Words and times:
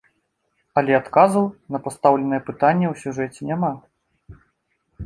Але 0.81 0.95
адказу 1.01 1.43
на 1.75 1.83
пастаўленае 1.89 2.41
пытанне 2.49 2.87
ў 2.91 2.95
сюжэце 3.05 3.41
няма. 3.53 3.71